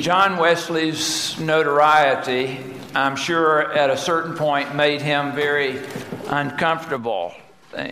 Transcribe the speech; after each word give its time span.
John 0.00 0.36
Wesley's 0.36 1.36
notoriety, 1.40 2.60
I'm 2.94 3.16
sure, 3.16 3.72
at 3.72 3.90
a 3.90 3.96
certain 3.96 4.36
point 4.36 4.76
made 4.76 5.02
him 5.02 5.32
very 5.32 5.80
uncomfortable. 6.28 7.34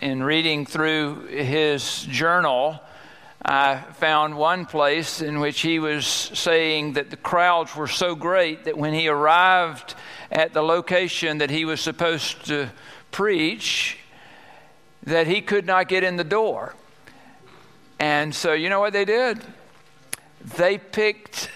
In 0.03 0.22
reading 0.22 0.66
through 0.66 1.27
his 1.27 2.03
journal, 2.04 2.80
I 3.45 3.79
found 3.95 4.37
one 4.37 4.66
place 4.66 5.21
in 5.21 5.40
which 5.40 5.62
he 5.62 5.80
was 5.80 6.06
saying 6.06 6.92
that 6.92 7.11
the 7.11 7.16
crowds 7.16 7.74
were 7.74 7.88
so 7.88 8.15
great 8.15 8.67
that 8.67 8.79
when 8.79 8.95
he 8.95 9.09
arrived 9.09 9.97
at 10.31 10.53
the 10.53 10.63
location 10.63 11.38
that 11.38 11.51
he 11.51 11.65
was 11.65 11.81
supposed 11.81 12.47
to 12.47 12.71
preach, 13.11 13.99
that 15.03 15.27
he 15.27 15.41
could 15.41 15.67
not 15.67 15.88
get 15.88 16.05
in 16.05 16.15
the 16.15 16.25
door. 16.25 16.77
And 17.98 18.33
so, 18.33 18.52
you 18.52 18.69
know 18.69 18.79
what 18.79 18.93
they 18.93 19.05
did? 19.05 19.43
They 20.57 20.79
picked 20.79 21.51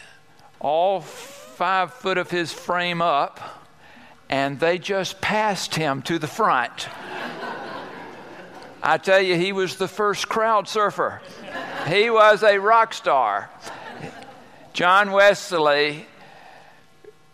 all 0.61 1.01
five 1.01 1.93
foot 1.95 2.19
of 2.19 2.31
his 2.31 2.53
frame 2.53 3.03
up 3.03 3.41
and 4.29 4.61
they 4.61 4.79
just 4.79 5.21
passed 5.21 5.75
him 5.75 6.03
to 6.03 6.19
the 6.19 6.27
front. 6.27 6.89
I 8.83 8.97
tell 8.97 9.21
you, 9.21 9.35
he 9.35 9.53
was 9.53 9.77
the 9.77 9.89
first 9.89 10.29
crowd 10.29 10.69
surfer. 10.69 11.21
He 11.89 12.09
was 12.09 12.43
a 12.43 12.59
rock 12.59 12.95
star. 12.95 13.51
John 14.73 15.11
Wesley, 15.11 16.07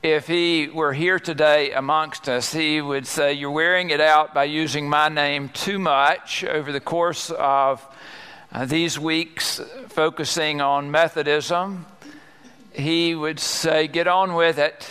if 0.02 0.26
he 0.26 0.68
were 0.68 0.92
here 0.92 1.18
today 1.20 1.72
amongst 1.72 2.28
us, 2.28 2.52
he 2.52 2.80
would 2.80 3.06
say, 3.06 3.34
You're 3.34 3.50
wearing 3.50 3.90
it 3.90 4.00
out 4.00 4.32
by 4.32 4.44
using 4.44 4.88
my 4.88 5.08
name 5.08 5.50
too 5.50 5.78
much 5.78 6.44
over 6.44 6.72
the 6.72 6.80
course 6.80 7.30
of 7.30 7.84
uh, 8.50 8.64
these 8.64 8.98
weeks, 8.98 9.60
focusing 9.88 10.60
on 10.60 10.90
Methodism 10.90 11.84
he 12.76 13.14
would 13.14 13.40
say, 13.40 13.88
Get 13.88 14.06
on 14.06 14.34
with 14.34 14.58
it 14.58 14.90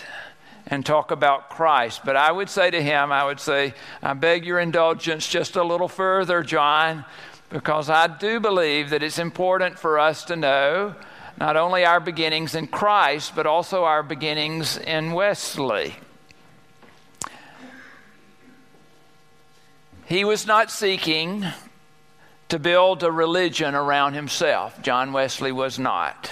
and 0.68 0.86
talk 0.86 1.12
about 1.12 1.50
Christ. 1.50 2.02
But 2.04 2.16
I 2.16 2.32
would 2.32 2.50
say 2.50 2.72
to 2.72 2.82
him, 2.82 3.12
I 3.12 3.24
would 3.24 3.40
say, 3.40 3.74
I 4.02 4.14
beg 4.14 4.46
your 4.46 4.60
indulgence 4.60 5.27
just 5.27 5.55
a 5.55 5.64
little 5.64 5.88
further, 5.88 6.42
John, 6.42 7.05
because 7.50 7.90
I 7.90 8.08
do 8.08 8.40
believe 8.40 8.90
that 8.90 9.04
it's 9.04 9.20
important 9.20 9.77
for 9.77 10.00
us 10.00 10.24
to 10.26 10.36
know 10.36 10.96
not 11.38 11.58
only 11.58 11.86
our 11.86 12.00
beginnings 12.00 12.55
in 12.55 12.68
Christ, 12.68 13.34
but 13.36 13.46
also 13.46 13.84
our 13.84 14.02
beginnings 14.02 14.77
in 14.77 15.12
Wesley. 15.12 15.96
He 20.05 20.24
was 20.24 20.48
not 20.48 20.72
seeking 20.72 21.46
to 22.49 22.60
build 22.60 23.04
a 23.04 23.12
religion 23.12 23.76
around 23.76 24.14
himself. 24.14 24.82
John 24.82 25.14
Wesley 25.14 25.52
was 25.52 25.77
not 25.77 26.32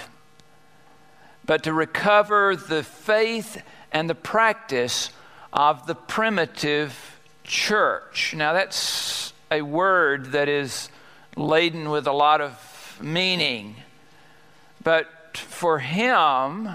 but 1.46 1.62
to 1.64 1.72
recover 1.72 2.56
the 2.56 2.82
faith 2.82 3.62
and 3.92 4.08
the 4.08 4.14
practice 4.14 5.10
of 5.52 5.86
the 5.86 5.94
primitive 5.94 7.20
church. 7.44 8.34
Now, 8.34 8.52
that's 8.52 9.32
a 9.50 9.62
word 9.62 10.32
that 10.32 10.48
is 10.48 10.88
laden 11.36 11.90
with 11.90 12.06
a 12.06 12.12
lot 12.12 12.40
of 12.40 12.98
meaning. 13.00 13.76
But 14.82 15.36
for 15.36 15.78
him, 15.78 16.70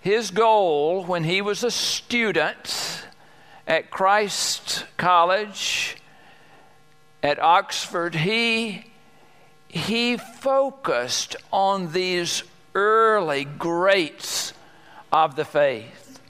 his 0.00 0.30
goal 0.30 1.04
when 1.04 1.24
he 1.24 1.40
was 1.40 1.62
a 1.62 1.70
student 1.70 3.04
at 3.66 3.90
Christ 3.90 4.84
College 4.96 5.96
at 7.22 7.38
Oxford, 7.38 8.14
he, 8.14 8.86
he 9.66 10.16
focused 10.16 11.36
on 11.52 11.92
these 11.92 12.42
early 12.78 13.44
greats 13.44 14.52
of 15.10 15.34
the 15.34 15.44
faith. 15.44 16.20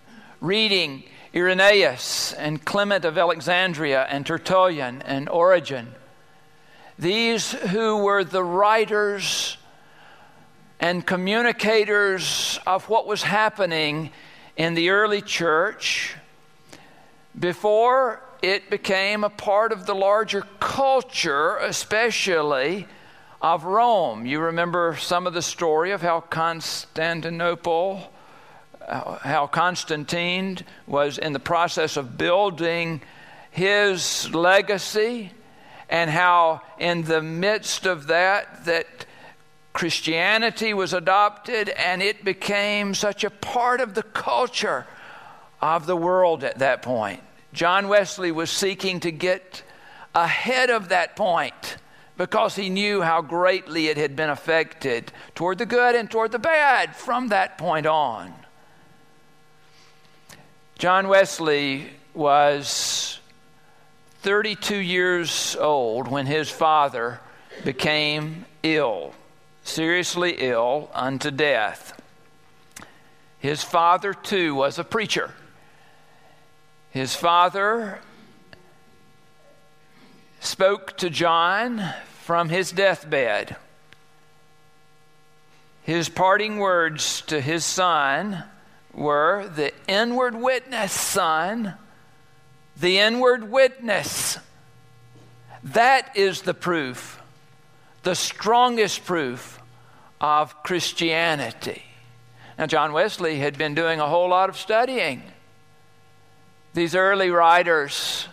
Reading 0.40 1.04
Irenaeus 1.34 2.32
and 2.32 2.64
Clement 2.64 3.04
of 3.04 3.18
Alexandria 3.18 4.06
and 4.08 4.24
Tertullian 4.24 5.02
and 5.02 5.28
Origen. 5.28 5.88
These 6.98 7.52
who 7.52 7.98
were 7.98 8.24
the 8.24 8.42
writers 8.42 9.58
and 10.80 11.06
communicators 11.06 12.58
of 12.66 12.88
what 12.88 13.06
was 13.06 13.22
happening 13.24 14.10
in 14.56 14.72
the 14.72 14.88
early 14.88 15.20
church 15.20 16.14
before 17.38 18.22
it 18.40 18.70
became 18.70 19.22
a 19.22 19.28
part 19.30 19.70
of 19.70 19.84
the 19.84 19.94
larger 19.94 20.46
culture, 20.60 21.58
especially 21.58 22.88
of 23.40 23.64
Rome. 23.64 24.26
You 24.26 24.40
remember 24.40 24.96
some 24.96 25.26
of 25.26 25.34
the 25.34 25.42
story 25.42 25.92
of 25.92 26.02
how 26.02 26.20
Constantinople, 26.20 28.12
uh, 28.86 29.18
how 29.18 29.46
Constantine 29.46 30.58
was 30.86 31.18
in 31.18 31.32
the 31.32 31.38
process 31.38 31.96
of 31.96 32.18
building 32.18 33.00
his 33.50 34.32
legacy, 34.34 35.32
and 35.88 36.10
how 36.10 36.62
in 36.78 37.02
the 37.02 37.22
midst 37.22 37.86
of 37.86 38.08
that, 38.08 38.64
that 38.66 39.06
Christianity 39.72 40.74
was 40.74 40.92
adopted 40.92 41.68
and 41.68 42.02
it 42.02 42.24
became 42.24 42.94
such 42.94 43.24
a 43.24 43.30
part 43.30 43.80
of 43.80 43.94
the 43.94 44.02
culture 44.02 44.86
of 45.62 45.86
the 45.86 45.96
world 45.96 46.44
at 46.44 46.58
that 46.58 46.82
point. 46.82 47.20
John 47.52 47.88
Wesley 47.88 48.32
was 48.32 48.50
seeking 48.50 49.00
to 49.00 49.10
get 49.10 49.62
ahead 50.14 50.70
of 50.70 50.88
that 50.88 51.16
point 51.16 51.76
because 52.18 52.56
he 52.56 52.68
knew 52.68 53.00
how 53.00 53.22
greatly 53.22 53.86
it 53.86 53.96
had 53.96 54.16
been 54.16 54.28
affected 54.28 55.12
toward 55.34 55.56
the 55.56 55.64
good 55.64 55.94
and 55.94 56.10
toward 56.10 56.32
the 56.32 56.38
bad 56.38 56.94
from 56.94 57.28
that 57.28 57.56
point 57.56 57.86
on. 57.86 58.34
John 60.76 61.08
Wesley 61.08 61.90
was 62.14 63.20
32 64.22 64.76
years 64.76 65.56
old 65.58 66.08
when 66.08 66.26
his 66.26 66.50
father 66.50 67.20
became 67.64 68.44
ill, 68.64 69.14
seriously 69.62 70.36
ill 70.38 70.90
unto 70.92 71.30
death. 71.30 72.00
His 73.38 73.62
father, 73.62 74.12
too, 74.12 74.56
was 74.56 74.80
a 74.80 74.84
preacher. 74.84 75.32
His 76.90 77.14
father 77.14 78.00
spoke 80.58 80.96
to 80.96 81.08
John 81.08 81.80
from 82.24 82.48
his 82.48 82.72
deathbed. 82.72 83.54
His 85.82 86.08
parting 86.08 86.58
words 86.58 87.20
to 87.28 87.40
his 87.40 87.64
son 87.64 88.42
were 88.92 89.48
the 89.54 89.72
inward 89.86 90.34
witness, 90.34 90.90
son, 90.90 91.74
the 92.76 92.98
inward 92.98 93.48
witness. 93.52 94.36
That 95.62 96.16
is 96.16 96.42
the 96.42 96.54
proof, 96.54 97.22
the 98.02 98.16
strongest 98.16 99.04
proof 99.04 99.62
of 100.20 100.64
Christianity. 100.64 101.84
Now, 102.58 102.66
John 102.66 102.92
Wesley 102.92 103.38
had 103.38 103.56
been 103.56 103.76
doing 103.76 104.00
a 104.00 104.08
whole 104.08 104.30
lot 104.30 104.48
of 104.48 104.56
studying. 104.56 105.22
These 106.74 106.96
early 106.96 107.30
writers 107.30 108.26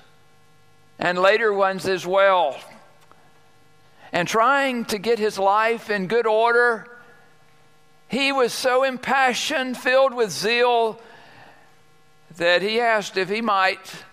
and 1.00 1.18
later 1.18 1.54
ones 1.54 1.88
as 1.88 2.06
well. 2.06 2.58
And 4.12 4.28
trying 4.28 4.86
to 4.86 4.98
get 4.98 5.20
his 5.20 5.38
life 5.38 5.90
in 5.90 6.08
good 6.08 6.28
order, 6.28 6.88
he 8.08 8.32
was 8.32 8.54
so 8.54 8.84
impassioned, 8.84 9.78
filled 9.78 10.14
with 10.14 10.32
zeal, 10.32 11.00
that 12.38 12.62
he 12.62 12.80
asked 12.80 13.18
if 13.18 13.30
he 13.30 13.42
might 13.42 14.04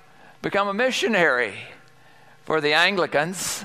become 0.41 0.69
a 0.69 0.75
missionary 0.75 1.55
for 2.45 2.61
the 2.61 2.73
Anglicans. 2.73 3.65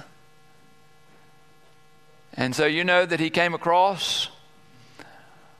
And 2.33 2.55
so 2.55 2.65
you 2.65 2.83
know 2.83 3.05
that 3.05 3.19
he 3.19 3.29
came 3.29 3.53
across 3.53 4.29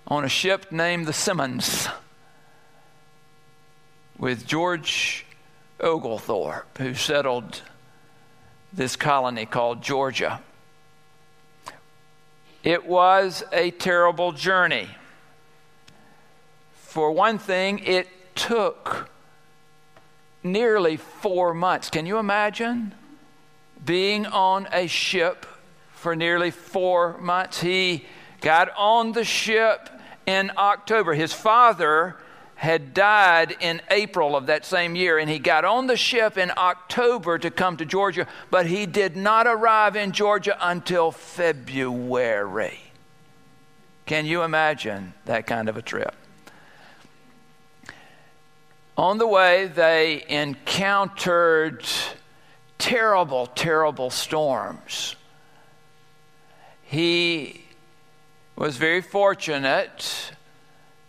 on 0.07 0.23
a 0.23 0.29
ship 0.29 0.71
named 0.71 1.07
the 1.07 1.13
Simmonds 1.13 1.87
with 4.17 4.45
George 4.47 5.26
Oglethorpe, 5.79 6.77
who 6.77 6.93
settled 6.93 7.61
this 8.73 8.95
colony 8.95 9.45
called 9.45 9.81
Georgia. 9.81 10.41
It 12.63 12.85
was 12.85 13.43
a 13.53 13.71
terrible 13.71 14.31
journey. 14.31 14.89
For 16.73 17.11
one 17.11 17.37
thing, 17.37 17.79
it 17.79 18.07
took 18.35 19.09
nearly 20.43 20.97
four 20.97 21.53
months. 21.53 21.89
Can 21.89 22.05
you 22.05 22.17
imagine 22.17 22.93
being 23.85 24.25
on 24.25 24.67
a 24.71 24.87
ship 24.87 25.45
for 25.93 26.15
nearly 26.15 26.51
four 26.51 27.17
months? 27.19 27.61
He 27.61 28.05
got 28.41 28.69
on 28.75 29.11
the 29.11 29.23
ship 29.23 29.89
in 30.25 30.51
October. 30.57 31.13
His 31.13 31.33
father 31.33 32.17
had 32.57 32.91
died 32.91 33.55
in 33.59 33.79
April 33.91 34.35
of 34.35 34.47
that 34.47 34.65
same 34.65 34.95
year, 34.95 35.19
and 35.19 35.29
he 35.29 35.37
got 35.37 35.63
on 35.63 35.85
the 35.85 35.95
ship 35.95 36.39
in 36.39 36.51
October 36.57 37.37
to 37.37 37.51
come 37.51 37.77
to 37.77 37.85
Georgia, 37.85 38.27
but 38.49 38.65
he 38.65 38.87
did 38.87 39.15
not 39.15 39.45
arrive 39.45 39.95
in 39.95 40.11
Georgia 40.11 40.57
until 40.59 41.11
February. 41.11 42.79
Can 44.07 44.25
you 44.25 44.41
imagine 44.41 45.13
that 45.25 45.45
kind 45.45 45.69
of 45.69 45.77
a 45.77 45.83
trip? 45.83 46.15
On 48.97 49.19
the 49.19 49.27
way, 49.27 49.67
they 49.67 50.25
encountered 50.27 51.85
terrible, 52.79 53.45
terrible 53.45 54.09
storms. 54.09 55.15
He 56.81 57.65
was 58.55 58.77
very 58.77 59.03
fortunate 59.03 60.31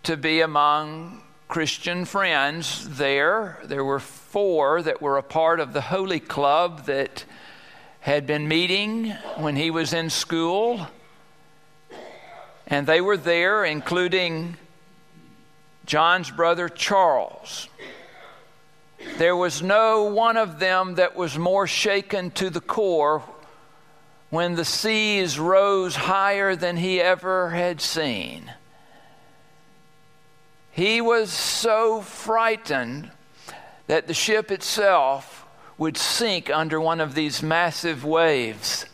to 0.02 0.18
be 0.18 0.42
among 0.42 1.22
Christian 1.48 2.04
friends 2.04 2.86
there. 2.98 3.58
There 3.64 3.82
were 3.82 4.00
four 4.00 4.82
that 4.82 5.00
were 5.00 5.16
a 5.16 5.22
part 5.22 5.60
of 5.60 5.72
the 5.72 5.80
Holy 5.80 6.20
Club 6.20 6.84
that 6.84 7.24
had 8.00 8.26
been 8.26 8.46
meeting 8.46 9.10
when 9.38 9.56
he 9.56 9.70
was 9.70 9.94
in 9.94 10.10
school. 10.10 10.86
And 12.66 12.86
they 12.86 13.00
were 13.00 13.16
there, 13.16 13.64
including 13.64 14.58
John's 15.86 16.30
brother 16.30 16.68
Charles. 16.68 17.68
There 19.16 19.34
was 19.34 19.62
no 19.62 20.04
one 20.04 20.36
of 20.36 20.58
them 20.58 20.96
that 20.96 21.16
was 21.16 21.38
more 21.38 21.66
shaken 21.66 22.30
to 22.32 22.50
the 22.50 22.60
core 22.60 23.22
when 24.28 24.54
the 24.54 24.66
seas 24.66 25.38
rose 25.38 25.96
higher 25.96 26.54
than 26.54 26.76
he 26.76 27.00
ever 27.00 27.48
had 27.48 27.80
seen. 27.80 28.52
He 30.78 31.00
was 31.00 31.32
so 31.32 32.02
frightened 32.02 33.10
that 33.88 34.06
the 34.06 34.14
ship 34.14 34.52
itself 34.52 35.44
would 35.76 35.96
sink 35.96 36.50
under 36.50 36.80
one 36.80 37.00
of 37.00 37.16
these 37.16 37.42
massive 37.42 38.04
waves 38.04 38.86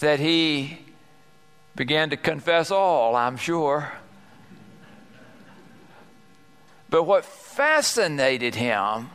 that 0.00 0.18
he 0.18 0.80
began 1.76 2.10
to 2.10 2.16
confess 2.16 2.72
all, 2.72 3.14
I'm 3.14 3.36
sure. 3.36 3.92
But 6.90 7.04
what 7.04 7.24
fascinated 7.24 8.56
him 8.56 9.10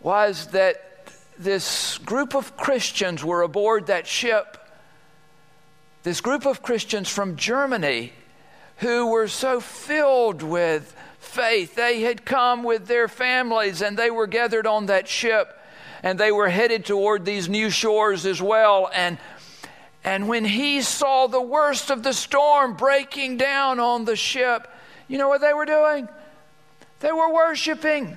was 0.00 0.46
that 0.52 1.12
this 1.38 1.98
group 1.98 2.34
of 2.34 2.56
Christians 2.56 3.22
were 3.22 3.42
aboard 3.42 3.88
that 3.88 4.06
ship. 4.06 4.56
This 6.02 6.22
group 6.22 6.46
of 6.46 6.62
Christians 6.62 7.10
from 7.10 7.36
Germany 7.36 8.14
who 8.78 9.08
were 9.08 9.28
so 9.28 9.60
filled 9.60 10.42
with 10.42 10.94
faith. 11.18 11.74
They 11.74 12.02
had 12.02 12.24
come 12.24 12.62
with 12.62 12.86
their 12.86 13.08
families 13.08 13.82
and 13.82 13.96
they 13.96 14.10
were 14.10 14.26
gathered 14.26 14.66
on 14.66 14.86
that 14.86 15.08
ship 15.08 15.54
and 16.02 16.18
they 16.18 16.32
were 16.32 16.48
headed 16.48 16.84
toward 16.84 17.24
these 17.24 17.48
new 17.48 17.70
shores 17.70 18.24
as 18.24 18.40
well. 18.40 18.88
And, 18.94 19.18
and 20.04 20.28
when 20.28 20.44
he 20.44 20.82
saw 20.82 21.26
the 21.26 21.42
worst 21.42 21.90
of 21.90 22.02
the 22.02 22.12
storm 22.12 22.74
breaking 22.74 23.36
down 23.36 23.80
on 23.80 24.04
the 24.04 24.16
ship, 24.16 24.68
you 25.08 25.18
know 25.18 25.28
what 25.28 25.40
they 25.40 25.52
were 25.52 25.66
doing? 25.66 26.08
They 27.00 27.12
were 27.12 27.32
worshiping. 27.32 28.16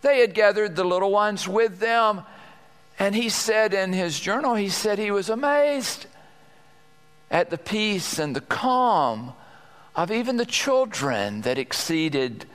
They 0.00 0.20
had 0.20 0.34
gathered 0.34 0.74
the 0.74 0.84
little 0.84 1.10
ones 1.10 1.46
with 1.46 1.78
them. 1.78 2.22
And 2.98 3.14
he 3.14 3.28
said 3.28 3.74
in 3.74 3.92
his 3.92 4.18
journal, 4.18 4.54
he 4.54 4.68
said 4.68 4.98
he 4.98 5.10
was 5.10 5.28
amazed 5.28 6.06
at 7.30 7.50
the 7.50 7.58
peace 7.58 8.18
and 8.18 8.36
the 8.36 8.40
calm 8.40 9.34
of 9.94 10.10
even 10.10 10.36
the 10.36 10.46
children 10.46 11.42
that 11.42 11.58
exceeded 11.58 12.46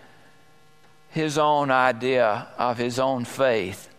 his 1.10 1.38
own 1.38 1.72
idea 1.72 2.48
of 2.58 2.78
his 2.78 3.00
own 3.00 3.26
faith. 3.26 3.90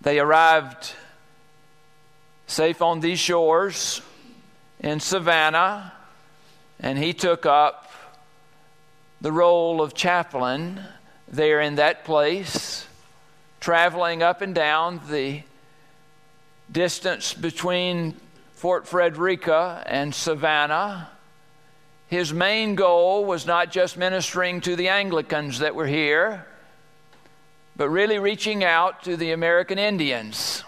They 0.00 0.18
arrived 0.18 0.92
safe 2.46 2.82
on 2.82 3.00
these 3.00 3.18
shores 3.18 4.02
in 4.80 4.98
Savannah, 4.98 5.92
and 6.80 6.98
he 6.98 7.12
took 7.12 7.46
up 7.46 7.92
the 9.20 9.30
role 9.30 9.82
of 9.82 9.94
chaplain 9.94 10.80
there 11.28 11.60
in 11.60 11.76
that 11.76 12.04
place, 12.04 12.86
traveling 13.60 14.22
up 14.22 14.40
and 14.40 14.54
down 14.54 15.00
the 15.08 15.42
distance 16.72 17.34
between 17.34 18.16
Fort 18.54 18.88
Frederica 18.88 19.82
and 19.86 20.14
Savannah 20.14 21.08
his 22.10 22.34
main 22.34 22.74
goal 22.74 23.24
was 23.24 23.46
not 23.46 23.70
just 23.70 23.96
ministering 23.96 24.60
to 24.62 24.74
the 24.74 24.88
Anglicans 24.88 25.60
that 25.60 25.76
were 25.76 25.86
here, 25.86 26.44
but 27.76 27.88
really 27.88 28.18
reaching 28.18 28.64
out 28.64 29.04
to 29.04 29.16
the 29.16 29.30
American 29.30 29.78
Indians. 29.78 30.64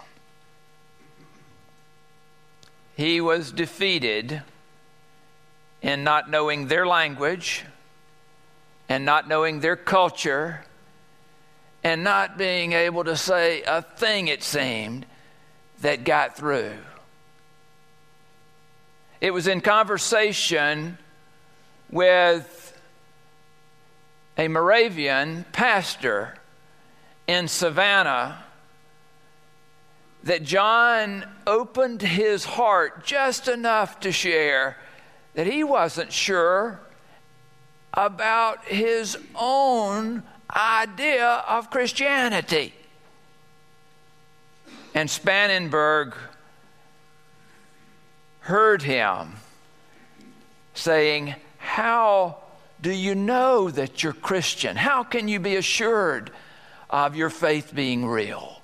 He 2.95 3.19
was 3.19 3.51
defeated 3.51 4.41
in 5.81 6.05
not 6.05 6.29
knowing 6.29 6.67
their 6.67 6.87
language 6.87 7.65
and 8.87 9.03
not 9.03 9.27
knowing 9.27 9.59
their 9.59 9.75
culture 9.75 10.63
and 11.83 12.05
not 12.05 12.37
being 12.37 12.71
able 12.71 13.03
to 13.03 13.17
say 13.17 13.63
a 13.63 13.81
thing, 13.81 14.29
it 14.29 14.43
seemed, 14.43 15.05
that 15.81 16.05
got 16.05 16.37
through. 16.37 16.71
It 19.19 19.31
was 19.31 19.47
in 19.47 19.59
conversation 19.59 20.99
with 21.93 22.75
a 24.35 24.47
Moravian 24.47 25.45
pastor 25.51 26.33
in 27.27 27.47
Savannah 27.47 28.43
that 30.23 30.41
John 30.41 31.23
opened 31.45 32.01
his 32.01 32.45
heart 32.45 33.05
just 33.05 33.47
enough 33.47 33.99
to 33.99 34.11
share 34.11 34.77
that 35.35 35.45
he 35.45 35.63
wasn't 35.63 36.11
sure 36.11 36.79
about 37.93 38.65
his 38.65 39.15
own 39.35 40.23
idea 40.49 41.43
of 41.47 41.69
Christianity. 41.69 42.73
And 44.95 45.09
Spangenberg 45.09 46.15
heard 48.39 48.81
him 48.81 49.33
saying, 50.73 51.35
how 51.73 52.37
do 52.83 52.91
you 52.91 53.15
know 53.15 53.67
that 53.67 54.03
you're 54.03 54.13
Christian? 54.13 54.75
How 54.75 55.01
can 55.01 55.27
you 55.27 55.39
be 55.39 55.55
assured 55.55 56.29
of 56.87 57.15
your 57.15 57.31
faith 57.31 57.73
being 57.73 58.05
real? 58.05 58.61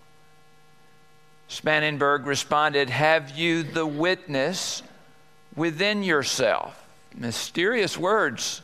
Spangenberg 1.50 2.28
responded, 2.28 2.92
Have 2.92 3.32
you 3.32 3.64
the 3.64 3.88
witness 3.88 4.84
within 5.56 6.04
yourself? 6.04 6.88
Mysterious 7.16 7.98
words. 7.98 8.62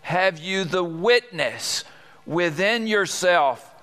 Have 0.00 0.38
you 0.38 0.64
the 0.64 0.82
witness 0.82 1.84
within 2.24 2.86
yourself? 2.86 3.74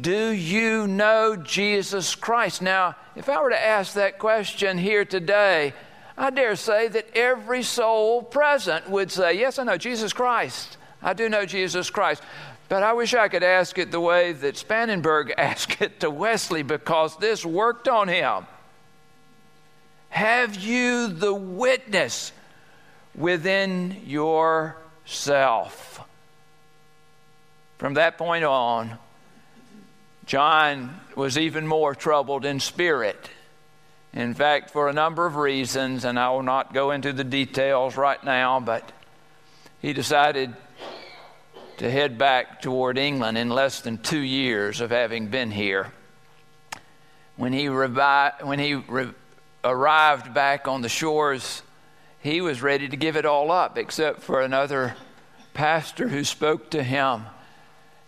Do 0.00 0.28
you 0.28 0.86
know 0.86 1.34
Jesus 1.34 2.14
Christ? 2.14 2.62
Now, 2.62 2.94
if 3.16 3.28
I 3.28 3.42
were 3.42 3.50
to 3.50 3.60
ask 3.60 3.94
that 3.94 4.20
question 4.20 4.78
here 4.78 5.04
today, 5.04 5.74
I 6.16 6.30
dare 6.30 6.56
say 6.56 6.88
that 6.88 7.16
every 7.16 7.62
soul 7.62 8.22
present 8.22 8.88
would 8.88 9.10
say, 9.10 9.38
Yes, 9.38 9.58
I 9.58 9.64
know 9.64 9.76
Jesus 9.76 10.12
Christ. 10.12 10.76
I 11.02 11.12
do 11.12 11.28
know 11.28 11.44
Jesus 11.44 11.90
Christ. 11.90 12.22
But 12.68 12.82
I 12.82 12.92
wish 12.94 13.14
I 13.14 13.28
could 13.28 13.42
ask 13.42 13.76
it 13.78 13.90
the 13.90 14.00
way 14.00 14.32
that 14.32 14.54
Spangenberg 14.54 15.32
asked 15.38 15.80
it 15.82 16.00
to 16.00 16.10
Wesley 16.10 16.62
because 16.62 17.16
this 17.18 17.44
worked 17.44 17.88
on 17.88 18.08
him. 18.08 18.46
Have 20.08 20.56
you 20.56 21.08
the 21.08 21.34
witness 21.34 22.32
within 23.14 24.02
yourself? 24.06 26.00
From 27.78 27.94
that 27.94 28.16
point 28.16 28.44
on, 28.44 28.96
John 30.24 31.00
was 31.16 31.36
even 31.36 31.66
more 31.66 31.94
troubled 31.94 32.44
in 32.44 32.60
spirit 32.60 33.28
in 34.14 34.32
fact, 34.32 34.70
for 34.70 34.88
a 34.88 34.92
number 34.92 35.26
of 35.26 35.34
reasons, 35.34 36.04
and 36.04 36.18
I 36.18 36.30
will 36.30 36.44
not 36.44 36.72
go 36.72 36.92
into 36.92 37.12
the 37.12 37.24
details 37.24 37.96
right 37.96 38.22
now, 38.22 38.60
but 38.60 38.92
he 39.82 39.92
decided 39.92 40.54
to 41.78 41.90
head 41.90 42.16
back 42.16 42.62
toward 42.62 42.96
England 42.96 43.36
in 43.36 43.48
less 43.48 43.80
than 43.80 43.98
two 43.98 44.20
years 44.20 44.80
of 44.80 44.90
having 44.90 45.26
been 45.26 45.50
here. 45.50 45.92
When 47.36 47.52
he, 47.52 47.66
revi- 47.66 48.44
when 48.44 48.60
he 48.60 48.74
re- 48.74 49.10
arrived 49.64 50.32
back 50.32 50.68
on 50.68 50.82
the 50.82 50.88
shores, 50.88 51.62
he 52.20 52.40
was 52.40 52.62
ready 52.62 52.88
to 52.88 52.96
give 52.96 53.16
it 53.16 53.26
all 53.26 53.50
up, 53.50 53.76
except 53.76 54.22
for 54.22 54.40
another 54.40 54.94
pastor 55.54 56.06
who 56.06 56.22
spoke 56.22 56.70
to 56.70 56.84
him 56.84 57.24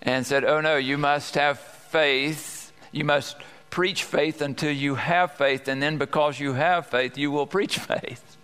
and 0.02 0.24
said, 0.24 0.44
Oh, 0.44 0.60
no, 0.60 0.76
you 0.76 0.96
must 0.96 1.34
have 1.34 1.58
faith. 1.58 2.72
You 2.92 3.04
must 3.04 3.36
preach 3.76 4.04
faith 4.04 4.40
until 4.40 4.72
you 4.72 4.94
have 4.94 5.32
faith, 5.32 5.68
and 5.68 5.82
then 5.82 5.98
because 5.98 6.40
you 6.40 6.54
have 6.54 6.86
faith, 6.86 7.18
you 7.18 7.30
will 7.30 7.46
preach 7.46 7.78
faith. 7.92 8.38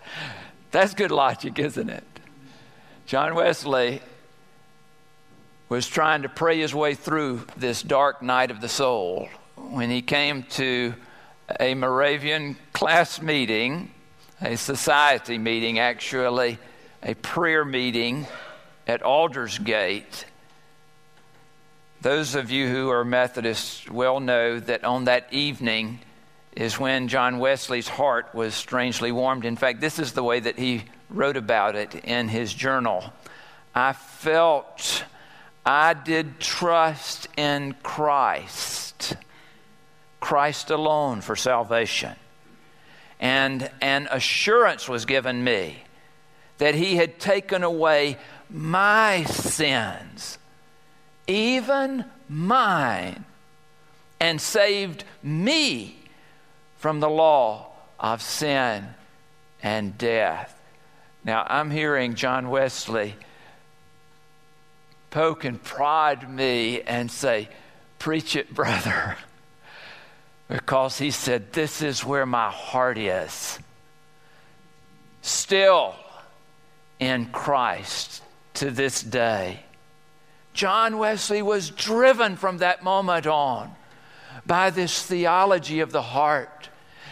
That's 0.73 0.93
good 0.93 1.11
logic, 1.11 1.59
isn't 1.59 1.89
it? 1.89 2.05
John 3.07 3.35
Wesley 3.35 4.03
was 5.71 5.87
trying 5.87 6.21
to 6.21 6.29
pray 6.29 6.59
his 6.59 6.75
way 6.75 6.95
through 6.95 7.47
this 7.57 7.83
dark 7.83 8.21
night 8.21 8.51
of 8.51 8.61
the 8.61 8.69
soul 8.69 9.27
when 9.57 9.89
he 9.89 10.03
came 10.03 10.43
to 10.51 10.93
a 11.59 11.75
Moravian 11.77 12.59
class 12.75 13.23
meeting, 13.23 13.91
a 14.43 14.59
society 14.59 15.39
meeting, 15.39 15.79
actually, 15.79 16.59
a 17.03 17.15
prayer 17.15 17.65
meeting 17.65 18.27
at 18.87 19.01
Aldersgate. 19.01 20.27
Those 22.03 22.35
of 22.35 22.51
you 22.51 22.69
who 22.69 22.91
are 22.91 23.05
Methodists 23.05 23.89
well 23.89 24.19
know 24.19 24.59
that 24.59 24.83
on 24.83 25.05
that 25.05 25.33
evening 25.33 26.01
is 26.51 26.77
when 26.77 27.07
John 27.07 27.39
Wesley's 27.39 27.87
heart 27.87 28.35
was 28.35 28.57
strangely 28.57 29.13
warmed. 29.13 29.45
In 29.45 29.55
fact, 29.55 29.81
this 29.81 30.01
is 30.01 30.13
the 30.13 30.25
way 30.25 30.41
that 30.41 30.59
he 30.59 30.83
wrote 31.09 31.37
about 31.37 31.77
it 31.77 31.95
in 31.95 32.27
his 32.27 32.53
journal. 32.53 33.13
I 33.73 33.93
felt 33.93 35.05
I 35.65 35.95
did 35.95 36.41
trust 36.41 37.29
in 37.37 37.77
Christ, 37.85 39.15
Christ 40.19 40.71
alone 40.71 41.21
for 41.21 41.37
salvation. 41.37 42.17
And 43.21 43.71
an 43.81 44.09
assurance 44.11 44.89
was 44.89 45.05
given 45.05 45.45
me 45.45 45.85
that 46.59 46.75
he 46.75 46.97
had 46.97 47.21
taken 47.21 47.63
away 47.63 48.19
my 48.51 49.23
sins, 49.23 50.39
even 51.27 52.05
mine, 52.29 53.25
and 54.21 54.41
saved 54.41 55.05
me 55.23 55.97
from 56.79 57.01
the 57.01 57.11
law 57.11 57.73
of 57.99 58.23
sin 58.23 58.87
and 59.63 59.97
death. 59.99 60.59
Now, 61.25 61.47
I'm 61.49 61.71
hearing 61.71 62.15
John 62.15 62.51
Wesley 62.51 63.15
poke 65.11 65.45
and 65.45 65.63
prod 65.63 66.29
me 66.29 66.81
and 66.83 67.11
say, 67.11 67.49
Preach 68.01 68.35
it, 68.35 68.53
brother. 68.55 69.17
Because 70.49 70.99
he 70.99 71.13
said, 71.13 71.53
This 71.53 71.83
is 71.83 72.05
where 72.05 72.27
my 72.27 72.51
heart 72.51 72.99
is. 72.99 73.59
Still 75.21 75.95
in 76.99 77.27
Christ 77.27 78.23
to 78.55 78.71
this 78.71 79.03
day. 79.03 79.61
John 80.55 80.99
Wesley 80.99 81.43
was 81.43 81.71
driven 81.71 82.37
from 82.37 82.59
that 82.59 82.83
moment 82.83 83.27
on 83.27 83.75
by 84.45 84.71
this 84.71 85.03
theology 85.03 85.81
of 85.81 85.93
the 85.93 86.03
heart, 86.03 86.69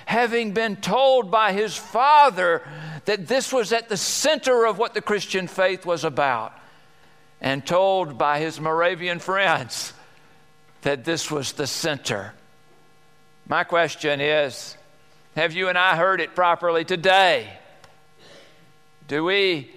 having 0.07 0.53
been 0.53 0.77
told 0.77 1.31
by 1.31 1.53
his 1.53 1.77
father 1.77 2.63
that 3.05 3.27
this 3.27 3.53
was 3.53 3.73
at 3.73 3.89
the 3.89 3.97
center 3.97 4.67
of 4.67 4.79
what 4.79 4.95
the 4.95 5.01
Christian 5.01 5.47
faith 5.47 5.87
was 5.87 6.05
about 6.05 6.53
and 7.41 7.65
told 7.65 8.19
by 8.19 8.39
his 8.39 8.61
Moravian 8.61 9.19
friends 9.19 9.93
that 10.83 11.05
this 11.05 11.31
was 11.31 11.53
the 11.53 11.67
center. 11.67 12.35
My 13.47 13.65
question 13.65 14.21
is 14.21 14.77
have 15.37 15.53
you 15.53 15.69
and 15.69 15.79
I 15.79 15.97
heard 15.97 16.21
it 16.21 16.35
properly 16.35 16.85
today? 16.85 17.49
Do 19.09 19.25
we 19.25 19.71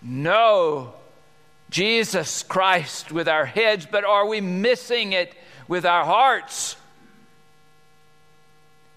know 0.00 0.94
Jesus 1.74 2.44
Christ 2.44 3.10
with 3.10 3.26
our 3.26 3.44
heads, 3.44 3.84
but 3.84 4.04
are 4.04 4.28
we 4.28 4.40
missing 4.40 5.12
it 5.12 5.34
with 5.66 5.84
our 5.84 6.04
hearts? 6.04 6.76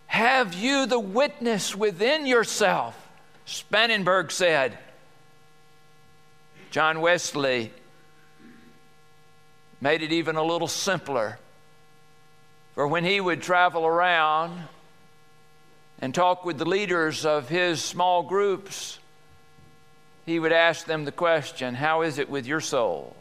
Have 0.05 0.53
you 0.53 0.85
the 0.85 0.99
witness 0.99 1.75
within 1.75 2.27
yourself? 2.27 2.95
Spangenberg 3.47 4.31
said. 4.31 4.77
John 6.69 7.01
Wesley 7.01 7.73
made 9.81 10.03
it 10.03 10.11
even 10.11 10.35
a 10.35 10.43
little 10.43 10.67
simpler. 10.67 11.39
For 12.75 12.87
when 12.87 13.03
he 13.03 13.19
would 13.19 13.41
travel 13.41 13.87
around 13.87 14.61
and 15.97 16.13
talk 16.13 16.45
with 16.45 16.59
the 16.59 16.65
leaders 16.65 17.25
of 17.25 17.49
his 17.49 17.83
small 17.83 18.21
groups, 18.21 18.99
he 20.27 20.39
would 20.39 20.51
ask 20.51 20.85
them 20.85 21.05
the 21.05 21.11
question 21.11 21.73
How 21.73 22.03
is 22.03 22.19
it 22.19 22.29
with 22.29 22.45
your 22.45 22.61
soul? 22.61 23.15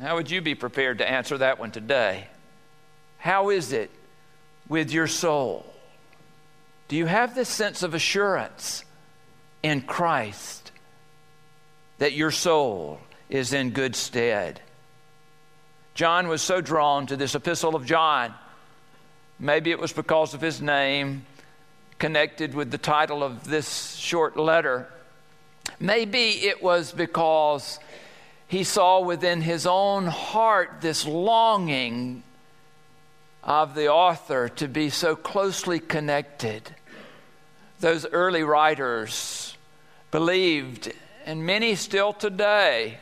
How 0.00 0.16
would 0.16 0.30
you 0.30 0.42
be 0.42 0.54
prepared 0.54 0.98
to 0.98 1.08
answer 1.08 1.38
that 1.38 1.58
one 1.58 1.70
today? 1.70 2.26
How 3.18 3.48
is 3.50 3.72
it 3.72 3.90
with 4.68 4.92
your 4.92 5.06
soul? 5.06 5.64
Do 6.88 6.96
you 6.96 7.06
have 7.06 7.34
this 7.34 7.48
sense 7.48 7.82
of 7.82 7.94
assurance 7.94 8.84
in 9.62 9.82
Christ 9.82 10.72
that 11.98 12.12
your 12.12 12.30
soul 12.30 13.00
is 13.28 13.52
in 13.52 13.70
good 13.70 13.94
stead? 13.94 14.60
John 15.94 16.28
was 16.28 16.42
so 16.42 16.60
drawn 16.60 17.06
to 17.06 17.16
this 17.16 17.34
epistle 17.34 17.76
of 17.76 17.86
John. 17.86 18.34
Maybe 19.38 19.70
it 19.70 19.78
was 19.78 19.92
because 19.92 20.34
of 20.34 20.40
his 20.40 20.60
name 20.60 21.26
connected 21.98 22.54
with 22.54 22.70
the 22.70 22.78
title 22.78 23.22
of 23.22 23.44
this 23.48 23.94
short 23.94 24.36
letter. 24.36 24.88
Maybe 25.80 26.46
it 26.46 26.62
was 26.62 26.92
because 26.92 27.78
he 28.48 28.64
saw 28.64 29.00
within 29.00 29.42
his 29.42 29.66
own 29.66 30.06
heart 30.06 30.78
this 30.80 31.06
longing 31.06 32.22
of 33.44 33.74
the 33.74 33.88
author 33.88 34.48
to 34.48 34.68
be 34.68 34.90
so 34.90 35.14
closely 35.14 35.78
connected. 35.78 36.74
Those 37.80 38.06
early 38.06 38.42
writers 38.42 39.56
believed, 40.10 40.92
and 41.24 41.46
many 41.46 41.74
still 41.74 42.12
today, 42.12 42.98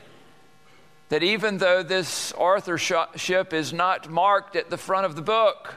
that 1.09 1.23
even 1.23 1.59
though 1.59 1.83
this 1.83 2.33
authorship 2.33 3.53
is 3.53 3.73
not 3.73 4.11
marked 4.11 4.57
at 4.57 4.71
the 4.71 4.77
front 4.77 5.07
of 5.07 5.15
the 5.15 5.23
book, 5.23 5.75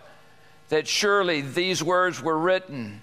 that 0.69 0.87
surely 0.87 1.41
these 1.41 1.83
words 1.83 2.21
were 2.21 2.37
written 2.37 3.01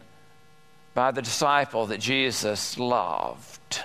by 0.96 1.10
the 1.10 1.20
disciple 1.20 1.84
that 1.88 2.00
Jesus 2.00 2.78
loved. 2.78 3.82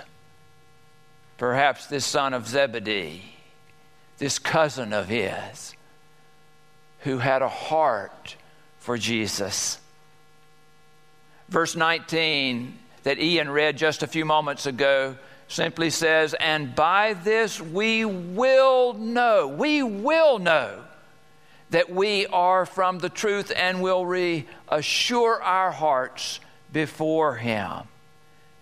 Perhaps 1.36 1.86
this 1.88 2.06
son 2.06 2.32
of 2.32 2.48
Zebedee, 2.48 3.22
this 4.16 4.38
cousin 4.38 4.94
of 4.94 5.08
his, 5.08 5.74
who 7.00 7.18
had 7.18 7.42
a 7.42 7.50
heart 7.50 8.36
for 8.78 8.96
Jesus. 8.96 9.78
Verse 11.50 11.76
19 11.76 12.78
that 13.02 13.18
Ian 13.18 13.50
read 13.50 13.76
just 13.76 14.02
a 14.02 14.06
few 14.06 14.24
moments 14.24 14.64
ago 14.64 15.14
simply 15.48 15.90
says, 15.90 16.32
And 16.40 16.74
by 16.74 17.12
this 17.12 17.60
we 17.60 18.06
will 18.06 18.94
know, 18.94 19.48
we 19.48 19.82
will 19.82 20.38
know 20.38 20.82
that 21.68 21.90
we 21.90 22.26
are 22.28 22.64
from 22.64 23.00
the 23.00 23.10
truth 23.10 23.52
and 23.54 23.82
will 23.82 24.06
reassure 24.06 25.42
our 25.42 25.72
hearts 25.72 26.40
before 26.72 27.36
Him. 27.36 27.82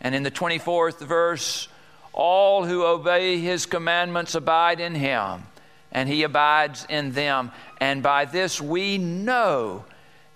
And 0.00 0.14
in 0.14 0.23
the 0.23 0.31
24th 0.31 0.99
verse, 0.99 1.69
all 2.12 2.64
who 2.64 2.85
obey 2.85 3.38
His 3.38 3.67
commandments 3.67 4.35
abide 4.35 4.81
in 4.81 4.95
Him, 4.95 5.45
and 5.93 6.09
He 6.09 6.23
abides 6.23 6.87
in 6.88 7.12
them. 7.12 7.52
And 7.81 8.02
by 8.02 8.25
this 8.25 8.61
we 8.61 8.99
know 8.99 9.85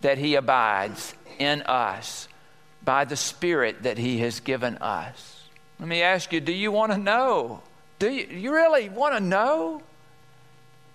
that 0.01 0.19
He 0.19 0.35
abides 0.35 1.15
in 1.39 1.63
us 1.63 2.29
by 2.85 3.05
the 3.05 3.17
Spirit 3.17 3.83
that 3.83 3.99
He 3.99 4.19
has 4.19 4.41
given 4.41 4.77
us. 4.79 5.43
Let 5.81 5.89
me 5.89 6.03
ask 6.03 6.33
you 6.33 6.41
do 6.41 6.53
you 6.53 6.71
want 6.71 6.93
to 6.93 6.99
know? 6.99 7.63
Do 7.99 8.11
you, 8.11 8.27
you 8.27 8.53
really 8.53 8.89
want 8.89 9.15
to 9.15 9.21
know 9.21 9.83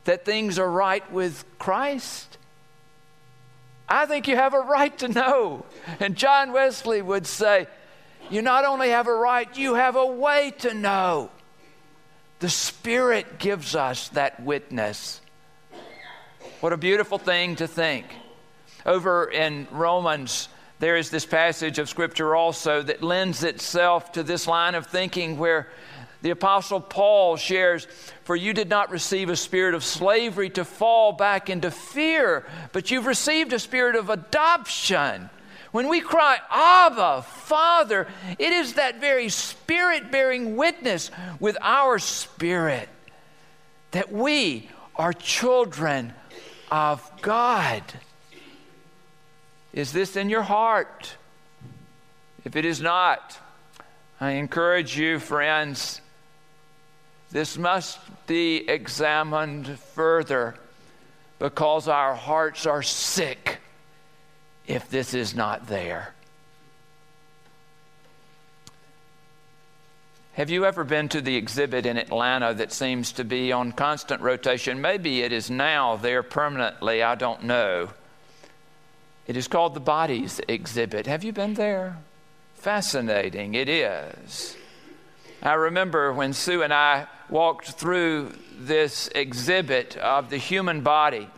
that 0.06 0.26
things 0.26 0.60
are 0.60 0.70
right 0.70 1.10
with 1.12 1.46
Christ? 1.58 2.38
I 3.90 4.06
think 4.06 4.28
you 4.28 4.36
have 4.36 4.54
a 4.54 4.60
right 4.60 4.96
to 5.00 5.08
know. 5.08 5.66
And 6.00 6.16
John 6.16 6.52
Wesley 6.52 7.02
would 7.02 7.26
say, 7.26 7.68
You 8.30 8.42
not 8.42 8.64
only 8.66 8.90
have 8.90 9.08
a 9.08 9.14
right, 9.14 9.58
you 9.58 9.74
have 9.74 9.96
a 9.96 10.06
way 10.06 10.54
to 10.60 10.74
know. 10.74 11.32
The 12.40 12.50
Spirit 12.50 13.40
gives 13.40 13.76
us 13.76 14.10
that 14.10 14.42
witness. 14.42 15.22
What 16.62 16.72
a 16.72 16.78
beautiful 16.78 17.18
thing 17.18 17.56
to 17.58 17.68
think. 17.68 18.06
Over 18.86 19.26
in 19.26 19.68
Romans 19.72 20.50
there 20.80 20.96
is 20.96 21.10
this 21.10 21.26
passage 21.26 21.78
of 21.78 21.90
Scripture 21.90 22.36
also 22.36 22.82
that 22.82 23.04
lends 23.04 23.44
itself 23.44 24.14
to 24.14 24.24
this 24.24 24.48
line 24.48 24.76
of 24.76 24.88
thinking 24.88 25.38
where 25.38 25.68
the 26.22 26.32
Apostle 26.32 26.82
Paul 26.82 27.38
shares, 27.38 27.88
For 28.24 28.36
you 28.36 28.54
did 28.54 28.70
not 28.70 28.92
receive 28.92 29.30
a 29.30 29.36
spirit 29.36 29.74
of 29.74 29.84
slavery 29.84 30.50
to 30.52 30.66
fall 30.66 31.14
back 31.14 31.50
into 31.50 31.72
fear, 31.72 32.46
but 32.74 32.92
you've 32.92 33.06
received 33.06 33.54
a 33.54 33.60
spirit 33.60 33.96
of 33.96 34.10
adoption. 34.10 35.30
When 35.72 35.88
we 35.88 36.02
cry, 36.02 36.40
Abba, 36.50 37.22
Father, 37.22 38.08
it 38.38 38.52
is 38.52 38.74
that 38.74 39.00
very 39.00 39.30
spirit 39.30 40.12
bearing 40.12 40.58
witness 40.58 41.12
with 41.40 41.58
our 41.62 42.00
spirit 42.00 42.90
that 43.92 44.12
we 44.12 44.70
are 44.96 45.14
children 45.14 46.14
of 46.72 47.10
God. 47.22 47.84
Is 49.72 49.94
this 49.94 50.16
in 50.16 50.30
your 50.30 50.42
heart? 50.42 51.16
If 52.44 52.56
it 52.56 52.66
is 52.66 52.82
not, 52.82 53.38
I 54.20 54.32
encourage 54.32 54.98
you, 54.98 55.20
friends, 55.20 56.02
this 57.32 57.58
must 57.58 58.00
be 58.28 58.68
examined 58.68 59.80
further 59.80 60.56
because 61.38 61.88
our 61.88 62.16
hearts 62.16 62.66
are 62.66 62.84
sick 62.84 63.58
if 64.68 64.90
this 64.90 65.14
is 65.14 65.36
not 65.36 65.68
there. 65.68 66.14
Have 70.34 70.50
you 70.50 70.66
ever 70.66 70.84
been 70.84 71.10
to 71.10 71.22
the 71.22 71.36
exhibit 71.36 71.86
in 71.86 71.98
Atlanta 71.98 72.54
that 72.54 72.72
seems 72.72 73.12
to 73.14 73.24
be 73.24 73.52
on 73.52 73.74
constant 73.74 74.22
rotation? 74.22 74.80
Maybe 74.80 75.22
it 75.22 75.34
is 75.34 75.50
now 75.50 75.98
there 75.98 76.24
permanently, 76.24 77.04
I 77.04 77.16
don't 77.16 77.44
know. 77.44 77.90
It 79.28 79.36
is 79.36 79.48
called 79.48 79.74
the 79.74 79.82
Bodies 79.82 80.40
Exhibit. 80.48 81.08
Have 81.08 81.24
you 81.24 81.34
been 81.34 81.56
there? 81.56 81.98
Fascinating, 82.56 83.54
it 83.54 83.68
is. 83.68 84.56
I 85.42 85.54
remember 85.54 86.12
when 86.12 86.34
Sue 86.34 86.64
and 86.64 86.74
I 86.74 87.08
walked 87.30 87.72
through 87.72 88.34
this 88.58 89.10
exhibit 89.16 89.96
of 89.98 90.30
the 90.30 90.38
human 90.38 90.82
body. 90.82 91.30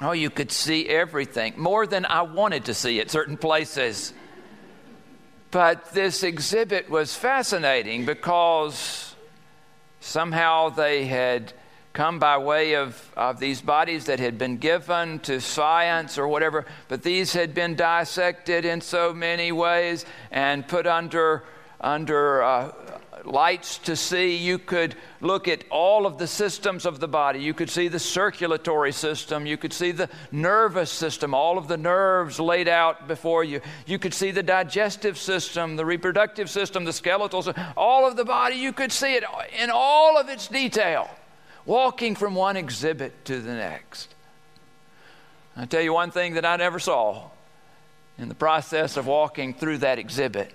Oh, 0.00 0.12
you 0.12 0.30
could 0.30 0.50
see 0.50 0.88
everything, 0.88 1.54
more 1.56 1.86
than 1.86 2.04
I 2.04 2.22
wanted 2.22 2.64
to 2.64 2.74
see 2.74 3.00
at 3.00 3.10
certain 3.10 3.36
places. 3.36 4.12
But 5.52 5.92
this 5.92 6.24
exhibit 6.24 6.90
was 6.90 7.14
fascinating 7.14 8.06
because 8.06 9.14
somehow 10.00 10.70
they 10.70 11.04
had 11.04 11.52
come 11.92 12.18
by 12.18 12.38
way 12.38 12.74
of, 12.74 13.12
of 13.16 13.38
these 13.38 13.60
bodies 13.60 14.06
that 14.06 14.18
had 14.18 14.38
been 14.38 14.56
given 14.56 15.18
to 15.20 15.40
science 15.40 16.18
or 16.18 16.26
whatever, 16.26 16.64
but 16.88 17.02
these 17.02 17.34
had 17.34 17.54
been 17.54 17.76
dissected 17.76 18.64
in 18.64 18.80
so 18.80 19.12
many 19.12 19.52
ways 19.52 20.04
and 20.30 20.66
put 20.66 20.86
under, 20.86 21.44
under 21.80 22.42
uh, 22.42 22.72
lights 23.26 23.78
to 23.78 23.96
see. 23.96 24.36
You 24.36 24.58
could 24.58 24.94
look 25.20 25.48
at 25.48 25.64
all 25.70 26.06
of 26.06 26.18
the 26.18 26.26
systems 26.26 26.86
of 26.86 27.00
the 27.00 27.08
body. 27.08 27.40
You 27.40 27.54
could 27.54 27.70
see 27.70 27.88
the 27.88 27.98
circulatory 27.98 28.92
system. 28.92 29.46
You 29.46 29.56
could 29.56 29.72
see 29.72 29.92
the 29.92 30.08
nervous 30.30 30.90
system, 30.90 31.34
all 31.34 31.58
of 31.58 31.68
the 31.68 31.76
nerves 31.76 32.40
laid 32.40 32.68
out 32.68 33.08
before 33.08 33.44
you. 33.44 33.60
You 33.86 33.98
could 33.98 34.14
see 34.14 34.30
the 34.30 34.42
digestive 34.42 35.18
system, 35.18 35.76
the 35.76 35.84
reproductive 35.84 36.50
system, 36.50 36.84
the 36.84 36.92
skeletal 36.92 37.42
system, 37.42 37.64
all 37.76 38.06
of 38.06 38.16
the 38.16 38.24
body. 38.24 38.56
You 38.56 38.72
could 38.72 38.92
see 38.92 39.14
it 39.14 39.24
in 39.58 39.70
all 39.72 40.18
of 40.18 40.28
its 40.28 40.48
detail, 40.48 41.08
walking 41.66 42.14
from 42.14 42.34
one 42.34 42.56
exhibit 42.56 43.24
to 43.26 43.40
the 43.40 43.54
next. 43.54 44.14
I'll 45.56 45.66
tell 45.66 45.82
you 45.82 45.92
one 45.92 46.10
thing 46.10 46.34
that 46.34 46.46
I 46.46 46.56
never 46.56 46.78
saw 46.78 47.28
in 48.18 48.28
the 48.28 48.34
process 48.34 48.96
of 48.96 49.06
walking 49.06 49.54
through 49.54 49.78
that 49.78 49.98
exhibit 49.98 50.52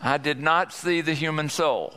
I 0.00 0.18
did 0.18 0.40
not 0.40 0.72
see 0.72 1.00
the 1.00 1.14
human 1.14 1.48
soul. 1.48 1.94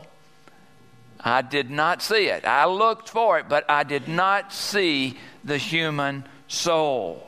I 1.23 1.41
did 1.43 1.69
not 1.69 2.01
see 2.01 2.27
it. 2.27 2.45
I 2.45 2.65
looked 2.65 3.09
for 3.09 3.37
it, 3.37 3.47
but 3.47 3.69
I 3.69 3.83
did 3.83 4.07
not 4.07 4.51
see 4.51 5.17
the 5.43 5.57
human 5.57 6.25
soul 6.47 7.27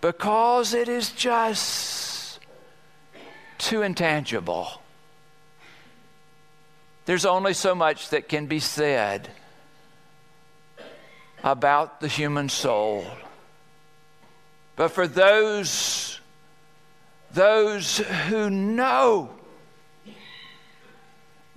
because 0.00 0.74
it 0.74 0.88
is 0.88 1.10
just 1.10 2.38
too 3.58 3.82
intangible. 3.82 4.80
There's 7.04 7.26
only 7.26 7.54
so 7.54 7.74
much 7.74 8.10
that 8.10 8.28
can 8.28 8.46
be 8.46 8.60
said 8.60 9.28
about 11.42 12.00
the 12.00 12.08
human 12.08 12.48
soul. 12.48 13.04
But 14.76 14.92
for 14.92 15.08
those, 15.08 16.20
those 17.32 17.98
who 17.98 18.50
know 18.50 19.30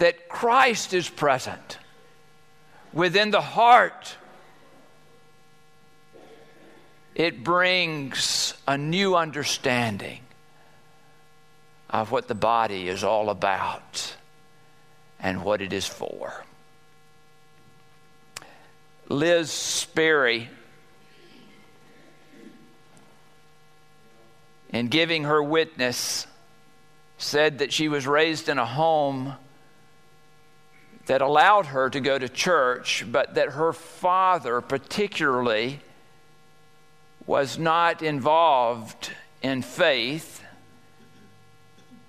that 0.01 0.27
Christ 0.27 0.95
is 0.95 1.07
present 1.07 1.77
within 2.91 3.29
the 3.29 3.39
heart, 3.39 4.17
it 7.13 7.43
brings 7.43 8.55
a 8.67 8.79
new 8.79 9.15
understanding 9.15 10.21
of 11.91 12.11
what 12.11 12.27
the 12.27 12.33
body 12.33 12.89
is 12.89 13.03
all 13.03 13.29
about 13.29 14.15
and 15.19 15.43
what 15.43 15.61
it 15.61 15.71
is 15.71 15.85
for. 15.85 16.33
Liz 19.07 19.51
Sperry, 19.51 20.49
in 24.71 24.87
giving 24.87 25.25
her 25.25 25.43
witness, 25.43 26.25
said 27.19 27.59
that 27.59 27.71
she 27.71 27.87
was 27.87 28.07
raised 28.07 28.49
in 28.49 28.57
a 28.57 28.65
home 28.65 29.35
that 31.05 31.21
allowed 31.21 31.67
her 31.67 31.89
to 31.89 31.99
go 31.99 32.17
to 32.17 32.29
church, 32.29 33.05
but 33.11 33.35
that 33.35 33.49
her 33.49 33.73
father, 33.73 34.61
particularly, 34.61 35.79
was 37.25 37.57
not 37.57 38.01
involved 38.01 39.11
in 39.41 39.61
faith. 39.61 40.43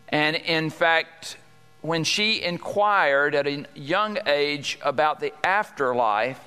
And 0.08 0.36
in 0.36 0.70
fact, 0.70 1.36
when 1.80 2.04
she 2.04 2.42
inquired 2.42 3.34
at 3.34 3.46
a 3.46 3.66
young 3.74 4.18
age 4.26 4.78
about 4.82 5.20
the 5.20 5.32
afterlife, 5.44 6.40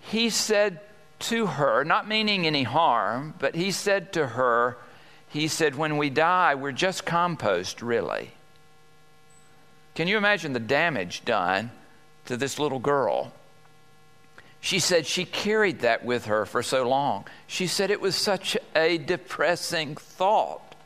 he 0.00 0.30
said 0.30 0.80
to 1.20 1.46
her, 1.46 1.84
not 1.84 2.08
meaning 2.08 2.46
any 2.46 2.62
harm, 2.62 3.34
but 3.38 3.54
he 3.54 3.70
said 3.70 4.12
to 4.12 4.28
her, 4.28 4.76
he 5.28 5.48
said, 5.48 5.74
When 5.74 5.98
we 5.98 6.10
die, 6.10 6.54
we're 6.54 6.72
just 6.72 7.04
compost, 7.04 7.82
really. 7.82 8.32
Can 9.98 10.06
you 10.06 10.16
imagine 10.16 10.52
the 10.52 10.60
damage 10.60 11.24
done 11.24 11.72
to 12.26 12.36
this 12.36 12.60
little 12.60 12.78
girl? 12.78 13.32
She 14.60 14.78
said 14.78 15.08
she 15.08 15.24
carried 15.24 15.80
that 15.80 16.04
with 16.04 16.26
her 16.26 16.46
for 16.46 16.62
so 16.62 16.88
long. 16.88 17.26
She 17.48 17.66
said 17.66 17.90
it 17.90 18.00
was 18.00 18.14
such 18.14 18.56
a 18.76 18.98
depressing 18.98 19.96
thought. 19.96 20.76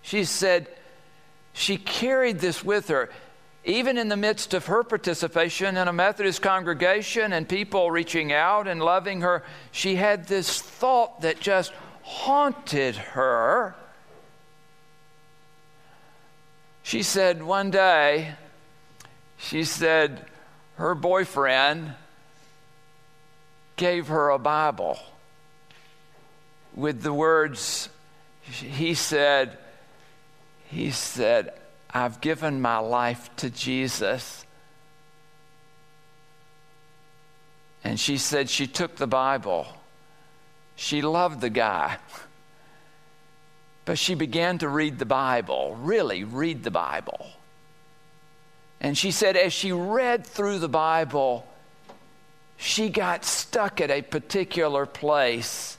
She 0.00 0.24
said 0.24 0.68
she 1.52 1.76
carried 1.76 2.38
this 2.38 2.64
with 2.64 2.88
her. 2.88 3.10
Even 3.62 3.98
in 3.98 4.08
the 4.08 4.16
midst 4.16 4.54
of 4.54 4.64
her 4.64 4.82
participation 4.82 5.76
in 5.76 5.86
a 5.86 5.92
Methodist 5.92 6.40
congregation 6.40 7.34
and 7.34 7.46
people 7.46 7.90
reaching 7.90 8.32
out 8.32 8.66
and 8.66 8.80
loving 8.80 9.20
her, 9.20 9.44
she 9.70 9.96
had 9.96 10.28
this 10.28 10.62
thought 10.62 11.20
that 11.20 11.40
just 11.40 11.74
haunted 12.04 12.96
her. 12.96 13.74
She 16.82 17.02
said 17.02 17.42
one 17.42 17.70
day, 17.70 18.34
she 19.42 19.64
said 19.64 20.24
her 20.76 20.94
boyfriend 20.94 21.94
gave 23.76 24.08
her 24.08 24.30
a 24.30 24.38
Bible 24.38 24.98
with 26.74 27.02
the 27.02 27.12
words, 27.12 27.88
he 28.42 28.94
said, 28.94 29.58
he 30.70 30.90
said, 30.90 31.52
I've 31.92 32.20
given 32.20 32.60
my 32.62 32.78
life 32.78 33.28
to 33.36 33.50
Jesus. 33.50 34.46
And 37.84 38.00
she 38.00 38.16
said 38.16 38.48
she 38.48 38.66
took 38.66 38.96
the 38.96 39.06
Bible. 39.06 39.66
She 40.76 41.02
loved 41.02 41.40
the 41.40 41.50
guy. 41.50 41.98
But 43.84 43.98
she 43.98 44.14
began 44.14 44.58
to 44.58 44.68
read 44.68 44.98
the 44.98 45.04
Bible, 45.04 45.76
really 45.80 46.24
read 46.24 46.62
the 46.62 46.70
Bible. 46.70 47.26
And 48.82 48.98
she 48.98 49.12
said, 49.12 49.36
as 49.36 49.54
she 49.54 49.72
read 49.72 50.26
through 50.26 50.58
the 50.58 50.68
Bible, 50.68 51.46
she 52.58 52.90
got 52.90 53.24
stuck 53.24 53.80
at 53.80 53.90
a 53.90 54.02
particular 54.02 54.84
place 54.84 55.78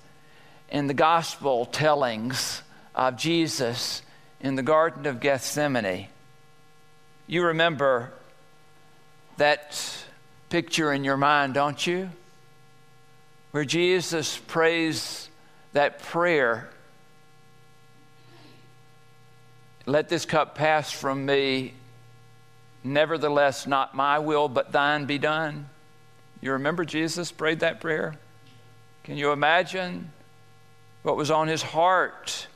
in 0.69 0.87
the 0.87 0.95
gospel 0.95 1.67
tellings 1.67 2.63
of 2.95 3.15
Jesus 3.15 4.01
in 4.39 4.55
the 4.55 4.63
Garden 4.63 5.05
of 5.05 5.19
Gethsemane. 5.19 6.07
You 7.27 7.45
remember 7.45 8.11
that 9.37 9.79
picture 10.49 10.91
in 10.91 11.03
your 11.03 11.17
mind, 11.17 11.53
don't 11.53 11.85
you? 11.85 12.09
Where 13.51 13.65
Jesus 13.65 14.37
prays 14.37 15.29
that 15.73 15.99
prayer 15.99 16.69
Let 19.85 20.07
this 20.07 20.25
cup 20.25 20.55
pass 20.55 20.91
from 20.91 21.25
me, 21.25 21.73
Nevertheless, 22.83 23.65
not 23.65 23.95
my 23.95 24.19
will, 24.19 24.49
but 24.49 24.71
thine 24.71 25.05
be 25.05 25.17
done. 25.17 25.69
You 26.41 26.53
remember 26.53 26.83
Jesus 26.83 27.31
prayed 27.31 27.61
that 27.61 27.79
prayer? 27.79 28.15
Can 29.03 29.17
you 29.17 29.31
imagine 29.31 30.11
what 31.03 31.15
was 31.15 31.31
on 31.31 31.47
his 31.47 31.61
heart 31.61 32.47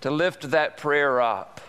to 0.00 0.10
lift 0.10 0.50
that 0.50 0.78
prayer 0.78 1.20
up? 1.20 1.60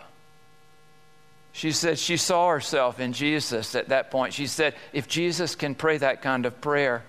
She 1.52 1.74
said 1.74 2.00
she 2.00 2.16
saw 2.16 2.50
herself 2.50 3.02
in 3.02 3.12
Jesus 3.12 3.76
at 3.76 3.90
that 3.90 4.12
point. 4.12 4.34
She 4.34 4.48
said, 4.48 4.76
if 4.94 5.10
Jesus 5.10 5.56
can 5.56 5.76
pray 5.76 5.98
that 5.98 6.22
kind 6.22 6.46
of 6.46 6.62
prayer, 6.62 7.04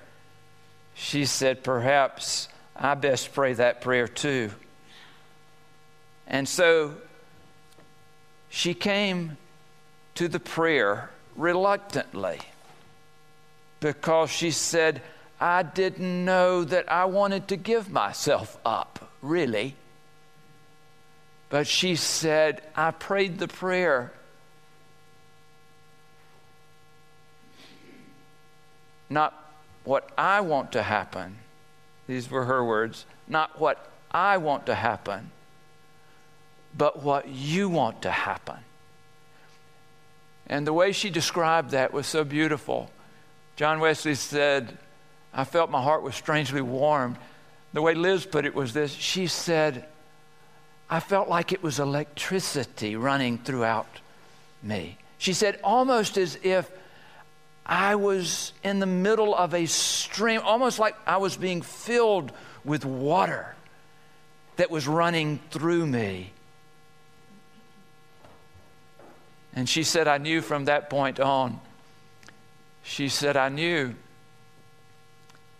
she 0.94 1.24
said, 1.24 1.62
perhaps 1.62 2.48
I 2.74 2.94
best 2.94 3.32
pray 3.32 3.52
that 3.52 3.80
prayer 3.80 4.08
too. 4.08 4.50
And 6.26 6.48
so 6.48 6.94
she 8.48 8.74
came 8.74 9.36
to 10.14 10.28
the 10.28 10.40
prayer 10.40 11.10
reluctantly 11.36 12.40
because 13.80 14.30
she 14.30 14.50
said, 14.50 15.02
I 15.40 15.62
didn't 15.62 16.24
know 16.24 16.64
that 16.64 16.90
I 16.90 17.06
wanted 17.06 17.48
to 17.48 17.56
give 17.56 17.90
myself 17.90 18.58
up 18.64 19.10
really. 19.22 19.74
But 21.48 21.66
she 21.66 21.96
said, 21.96 22.62
I 22.76 22.92
prayed 22.92 23.38
the 23.38 23.48
prayer. 23.48 24.12
Not 29.08 29.34
what 29.84 30.08
I 30.16 30.40
want 30.40 30.72
to 30.72 30.82
happen. 30.82 31.38
These 32.06 32.30
were 32.30 32.44
her 32.44 32.64
words. 32.64 33.04
Not 33.26 33.58
what 33.60 33.90
I 34.10 34.36
want 34.36 34.66
to 34.66 34.74
happen, 34.74 35.30
but 36.76 37.02
what 37.02 37.28
you 37.28 37.68
want 37.68 38.02
to 38.02 38.10
happen. 38.10 38.58
And 40.50 40.66
the 40.66 40.72
way 40.72 40.90
she 40.90 41.10
described 41.10 41.70
that 41.70 41.92
was 41.92 42.08
so 42.08 42.24
beautiful. 42.24 42.90
John 43.54 43.78
Wesley 43.78 44.16
said, 44.16 44.76
I 45.32 45.44
felt 45.44 45.70
my 45.70 45.80
heart 45.80 46.02
was 46.02 46.16
strangely 46.16 46.60
warmed. 46.60 47.18
The 47.72 47.80
way 47.80 47.94
Liz 47.94 48.26
put 48.26 48.44
it 48.44 48.52
was 48.52 48.72
this 48.72 48.90
she 48.90 49.28
said, 49.28 49.86
I 50.90 50.98
felt 50.98 51.28
like 51.28 51.52
it 51.52 51.62
was 51.62 51.78
electricity 51.78 52.96
running 52.96 53.38
throughout 53.38 54.00
me. 54.60 54.98
She 55.18 55.34
said, 55.34 55.60
almost 55.62 56.18
as 56.18 56.36
if 56.42 56.68
I 57.64 57.94
was 57.94 58.52
in 58.64 58.80
the 58.80 58.86
middle 58.86 59.36
of 59.36 59.54
a 59.54 59.66
stream, 59.66 60.40
almost 60.42 60.80
like 60.80 60.96
I 61.06 61.18
was 61.18 61.36
being 61.36 61.62
filled 61.62 62.32
with 62.64 62.84
water 62.84 63.54
that 64.56 64.68
was 64.68 64.88
running 64.88 65.38
through 65.52 65.86
me. 65.86 66.32
And 69.54 69.68
she 69.68 69.82
said, 69.82 70.06
I 70.06 70.18
knew 70.18 70.40
from 70.40 70.66
that 70.66 70.90
point 70.90 71.18
on, 71.18 71.60
she 72.82 73.08
said, 73.08 73.36
I 73.36 73.48
knew 73.48 73.94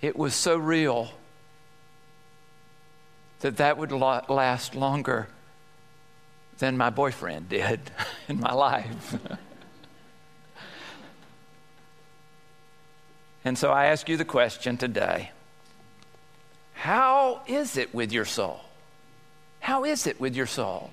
it 0.01 0.17
was 0.17 0.35
so 0.35 0.57
real 0.57 1.11
that 3.41 3.57
that 3.57 3.79
would 3.79 3.93
last 3.93 4.75
longer 4.75 5.29
than 6.59 6.77
my 6.77 6.91
boyfriend 6.91 7.49
did 7.49 7.81
in 8.29 8.39
my 8.39 8.53
life. 8.53 9.17
and 13.45 13.59
so 13.59 13.71
I 13.71 13.87
ask 13.87 14.09
you 14.09 14.17
the 14.17 14.25
question 14.25 14.77
today 14.77 15.33
How 16.75 17.43
is 17.47 17.77
it 17.77 17.95
with 17.95 18.13
your 18.13 18.25
soul? 18.25 18.61
How 19.61 19.85
is 19.85 20.07
it 20.07 20.21
with 20.21 20.37
your 20.37 20.47
soul? 20.47 20.91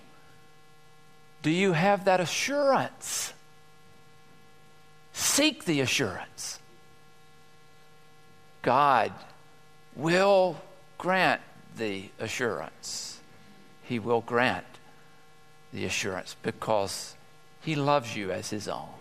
Do 1.47 1.53
you 1.53 1.71
have 1.71 2.03
that 2.03 2.19
assurance? 2.19 3.31
Seek 5.13 5.63
the 5.63 5.79
assurance. 5.79 6.59
God 8.63 9.13
will 9.95 10.57
grant 10.97 11.39
the 11.77 12.09
assurance. 12.19 13.21
He 13.81 13.97
will 13.97 14.19
grant 14.19 14.65
the 15.71 15.85
assurance 15.85 16.35
because 16.43 17.15
He 17.61 17.75
loves 17.75 18.13
you 18.13 18.29
as 18.29 18.49
His 18.49 18.67
own. 18.67 18.97